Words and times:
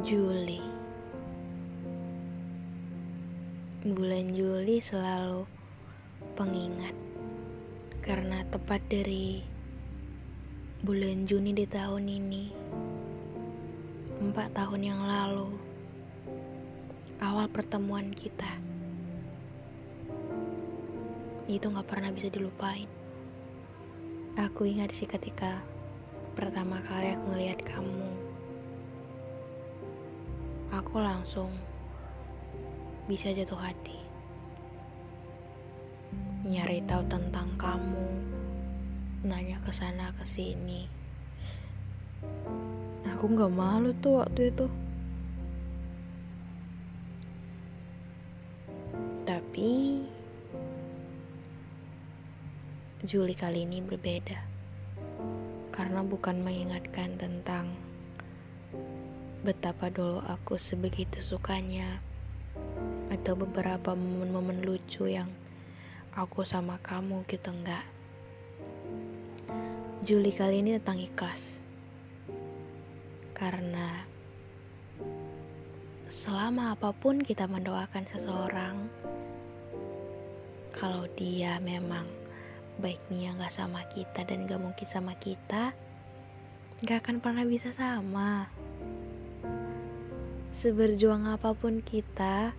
Juli. 0.00 0.56
Bulan 3.84 4.32
Juli 4.32 4.80
selalu 4.80 5.44
pengingat 6.32 6.96
Karena 8.00 8.40
tepat 8.48 8.80
dari 8.88 9.44
bulan 10.80 11.28
Juni 11.28 11.52
di 11.52 11.68
tahun 11.68 12.08
ini. 12.08 12.44
Empat 14.24 14.56
tahun 14.56 14.80
yang 14.80 15.04
lalu 15.04 15.60
Awal 17.20 17.52
pertemuan 17.52 18.16
kita. 18.16 18.48
Itu 21.52 21.68
gak 21.68 21.84
pernah 21.84 22.08
bisa 22.08 22.32
dilupain. 22.32 22.88
Aku 24.40 24.64
ingat 24.64 24.96
sih 24.96 25.04
ketika 25.04 25.60
Pertama 26.32 26.80
kali 26.88 27.12
aku 27.12 27.36
ngeliat 27.36 27.60
kamu 27.60 28.31
Aku 30.72 31.04
langsung 31.04 31.52
Bisa 33.04 33.28
jatuh 33.28 33.60
hati. 33.60 33.98
Nyari 36.48 36.80
tahu 36.88 37.04
tentang 37.12 37.52
kamu 37.60 38.08
nanya 39.28 39.60
ke 39.60 39.68
sana 39.68 40.16
ke 40.16 40.24
sini. 40.24 40.88
Aku 43.04 43.28
nggak 43.28 43.52
malu 43.52 43.92
tuh 44.00 44.24
waktu 44.24 44.48
itu. 44.48 44.66
Tapi 49.28 49.70
Juli 53.02 53.34
kali 53.36 53.68
ini 53.68 53.84
berbeda. 53.84 54.40
Karena 55.68 56.00
bukan 56.00 56.40
mengingatkan 56.40 57.20
tentang 57.20 57.91
betapa 59.42 59.90
dulu 59.90 60.22
aku 60.22 60.58
sebegitu 60.58 61.18
sukanya 61.18 61.98
atau 63.10 63.34
beberapa 63.34 63.92
momen-momen 63.92 64.62
lucu 64.62 65.10
yang 65.10 65.28
aku 66.14 66.46
sama 66.46 66.78
kamu 66.80 67.26
gitu 67.28 67.50
enggak 67.50 67.84
Juli 70.02 70.34
kali 70.34 70.66
ini 70.66 70.82
tentang 70.82 70.98
ikhlas. 70.98 71.62
Karena 73.38 74.02
selama 76.10 76.74
apa 76.74 76.90
pun 76.90 77.22
kita 77.22 77.46
mendoakan 77.46 78.10
seseorang, 78.10 78.90
kalau 80.74 81.06
dia 81.14 81.62
memang 81.62 82.10
baiknya 82.82 83.30
gak 83.38 83.54
sama 83.54 83.86
kita 83.94 84.26
dan 84.26 84.50
gak 84.50 84.58
mungkin 84.58 84.90
sama 84.90 85.14
kita, 85.22 85.70
gak 86.82 86.98
akan 87.06 87.22
pernah 87.22 87.46
bisa 87.46 87.70
sama. 87.70 88.50
Seberjuang 90.52 91.26
apa 91.28 91.56
pun 91.56 91.80
kita, 91.80 92.52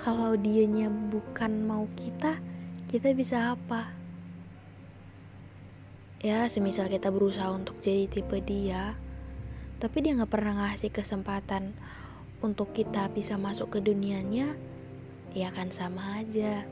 kalau 0.00 0.34
dianya 0.34 0.88
bukan 0.88 1.64
mau 1.68 1.84
kita, 1.96 2.40
kita 2.88 3.12
bisa 3.14 3.54
apa? 3.54 4.00
ya 6.20 6.44
semisal 6.52 6.84
kita 6.92 7.08
berusaha 7.08 7.48
untuk 7.48 7.80
jadi 7.80 8.04
tipe 8.04 8.44
dia 8.44 8.92
tapi 9.80 10.04
dia 10.04 10.12
nggak 10.12 10.28
pernah 10.28 10.68
ngasih 10.68 10.92
kesempatan 10.92 11.72
untuk 12.44 12.76
kita 12.76 13.08
bisa 13.08 13.40
masuk 13.40 13.72
ke 13.72 13.78
dunianya 13.80 14.52
ya 15.32 15.48
kan 15.48 15.72
sama 15.72 16.20
aja 16.20 16.68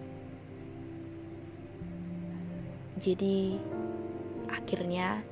jadi 3.01 3.57
akhirnya 4.53 5.25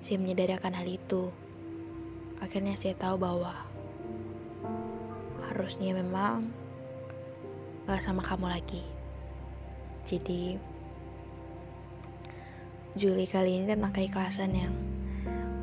saya 0.00 0.16
menyadari 0.16 0.56
akan 0.56 0.72
hal 0.72 0.88
itu 0.88 1.28
akhirnya 2.40 2.72
saya 2.80 2.96
tahu 2.96 3.20
bahwa 3.20 3.67
harusnya 5.50 5.96
memang 5.96 6.48
gak 7.88 8.04
sama 8.04 8.20
kamu 8.24 8.46
lagi 8.52 8.84
jadi 10.08 10.56
Juli 12.98 13.30
kali 13.30 13.62
ini 13.62 13.70
tentang 13.70 13.94
keikhlasan 13.94 14.58
yang 14.58 14.74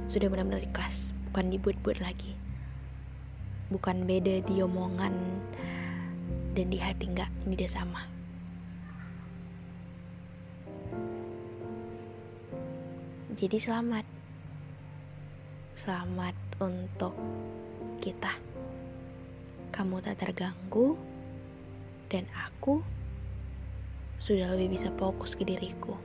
sudah 0.07 0.31
benar-benar 0.31 0.63
ikhlas, 0.63 1.11
bukan 1.27 1.51
dibuat-buat 1.51 1.99
lagi. 1.99 2.31
Bukan 3.73 4.07
beda 4.07 4.39
di 4.45 4.63
omongan 4.63 5.11
dan 6.55 6.67
di 6.71 6.79
hati 6.79 7.11
enggak, 7.11 7.27
ini 7.43 7.59
dia 7.59 7.67
sama. 7.67 8.07
Jadi 13.35 13.57
selamat. 13.59 14.05
Selamat 15.75 16.35
untuk 16.63 17.19
kita. 17.99 18.44
Kamu 19.75 19.99
tak 19.99 20.23
terganggu 20.23 20.95
dan 22.07 22.23
aku 22.31 22.79
sudah 24.23 24.55
lebih 24.55 24.79
bisa 24.79 24.87
fokus 24.95 25.35
ke 25.35 25.43
diriku. 25.43 25.99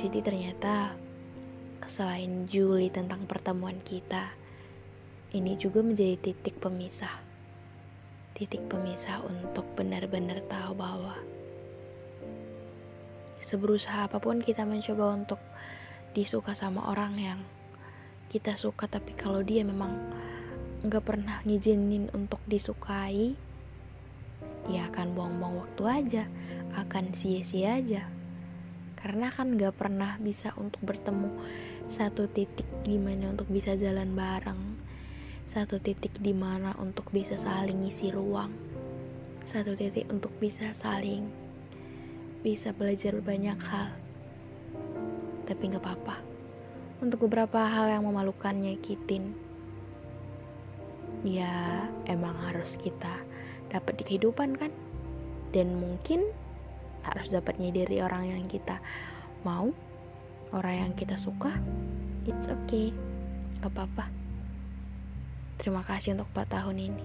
Jadi 0.00 0.24
ternyata 0.24 0.96
selain 1.84 2.48
Juli 2.48 2.88
tentang 2.88 3.28
pertemuan 3.28 3.84
kita, 3.84 4.32
ini 5.36 5.56
juga 5.60 5.84
menjadi 5.84 6.16
titik 6.20 6.56
pemisah. 6.56 7.20
Titik 8.32 8.64
pemisah 8.68 9.20
untuk 9.24 9.64
benar-benar 9.76 10.40
tahu 10.48 10.72
bahwa 10.72 11.16
seberusaha 13.44 14.08
apa 14.08 14.18
pun 14.20 14.40
kita 14.40 14.64
mencoba 14.64 15.16
untuk 15.16 15.40
disuka 16.12 16.52
sama 16.52 16.88
orang 16.92 17.14
yang 17.16 17.40
kita 18.32 18.58
suka 18.58 18.90
tapi 18.90 19.14
kalau 19.14 19.40
dia 19.40 19.62
memang 19.62 19.96
nggak 20.86 21.04
pernah 21.04 21.42
ngizinin 21.42 22.12
untuk 22.12 22.38
disukai 22.46 23.34
ya 24.66 24.90
akan 24.90 25.14
buang-buang 25.14 25.54
waktu 25.62 25.82
aja 25.86 26.24
akan 26.76 27.16
sia-sia 27.16 27.80
aja. 27.80 28.04
Karena 28.96 29.30
kan 29.30 29.54
gak 29.54 29.78
pernah 29.78 30.18
bisa 30.18 30.52
untuk 30.58 30.82
bertemu 30.82 31.30
satu 31.86 32.26
titik 32.26 32.66
gimana 32.82 33.30
untuk 33.30 33.46
bisa 33.46 33.78
jalan 33.78 34.18
bareng 34.18 34.74
satu 35.46 35.78
titik 35.78 36.10
di 36.18 36.34
mana 36.34 36.74
untuk 36.82 37.14
bisa 37.14 37.38
saling 37.38 37.86
ngisi 37.86 38.10
ruang 38.10 38.50
satu 39.46 39.78
titik 39.78 40.10
untuk 40.10 40.34
bisa 40.42 40.74
saling 40.74 41.30
bisa 42.42 42.74
belajar 42.74 43.14
banyak 43.22 43.54
hal. 43.62 43.94
Tapi 45.46 45.62
gak 45.70 45.82
apa-apa 45.86 46.35
untuk 47.02 47.28
beberapa 47.28 47.60
hal 47.60 47.92
yang 47.92 48.04
memalukan 48.08 48.56
nyakitin 48.56 49.36
ya 51.26 51.84
emang 52.06 52.38
harus 52.46 52.78
kita 52.78 53.22
dapat 53.68 54.00
di 54.00 54.02
kehidupan 54.06 54.56
kan? 54.56 54.72
Dan 55.50 55.76
mungkin 55.80 56.26
harus 57.02 57.30
dapatnya 57.30 57.84
dari 57.84 58.02
orang 58.02 58.30
yang 58.30 58.44
kita 58.50 58.82
mau 59.46 59.70
orang 60.54 60.74
yang 60.88 60.92
kita 60.94 61.18
suka. 61.18 61.54
It's 62.26 62.50
okay. 62.50 62.90
Gak 63.62 63.72
apa-apa. 63.72 64.10
Terima 65.56 65.80
kasih 65.82 66.14
untuk 66.18 66.28
4 66.36 66.52
tahun 66.52 66.76
ini 66.92 67.04